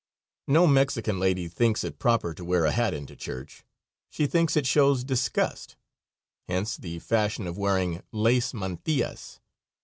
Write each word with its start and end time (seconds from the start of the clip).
No 0.47 0.65
Mexican 0.65 1.19
lady 1.19 1.47
thinks 1.47 1.83
it 1.83 1.99
proper 1.99 2.33
to 2.33 2.43
wear 2.43 2.65
a 2.65 2.71
hat 2.71 2.91
into 2.95 3.15
church. 3.15 3.63
She 4.09 4.25
thinks 4.25 4.57
it 4.57 4.65
shows 4.65 5.03
disgust; 5.03 5.75
hence 6.47 6.75
the 6.75 6.97
fashion 6.97 7.45
of 7.45 7.55
wearing 7.55 8.01
lace 8.11 8.51
mantillas. 8.51 9.39